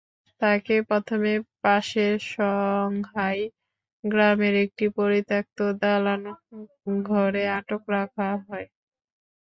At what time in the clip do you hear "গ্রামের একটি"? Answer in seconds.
4.03-4.85